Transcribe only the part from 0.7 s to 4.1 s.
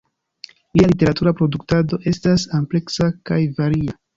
Lia literatura produktado estas ampleksa kaj varia.